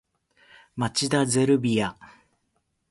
[0.75, 1.95] 町田ゼルビア